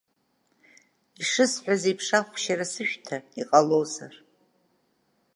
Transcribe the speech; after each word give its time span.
Ишысҳәаз 1.21 1.81
еиԥш 1.87 2.07
ахәшьара 2.19 2.65
сышәҭа, 2.73 3.17
иҟалозар! 3.39 4.13